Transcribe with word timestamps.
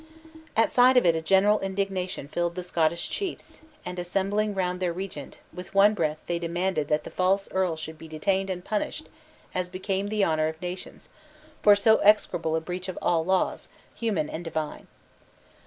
At 0.57 0.71
sight 0.71 0.97
of 0.97 1.05
it 1.05 1.15
a 1.15 1.21
general 1.21 1.59
indignation 1.59 2.27
filled 2.27 2.55
the 2.55 2.63
Scottish 2.63 3.07
chiefs, 3.07 3.61
and 3.85 3.99
assembling 3.99 4.55
round 4.55 4.79
their 4.79 4.91
regent, 4.91 5.37
with 5.53 5.75
one 5.75 5.93
breath 5.93 6.17
they 6.25 6.39
demanded 6.39 6.87
that 6.87 7.03
the 7.03 7.11
false 7.11 7.47
earl 7.51 7.75
should 7.75 7.99
be 7.99 8.07
detained 8.07 8.49
and 8.49 8.65
punished 8.65 9.09
as 9.53 9.69
became 9.69 10.07
the 10.07 10.23
honor 10.23 10.47
of 10.47 10.59
nations, 10.59 11.09
for 11.61 11.75
so 11.75 11.97
execrable 11.99 12.55
a 12.55 12.61
breach 12.61 12.89
of 12.89 12.97
all 12.99 13.23
laws, 13.23 13.69
human 13.93 14.27
and 14.27 14.43
divine. 14.43 14.87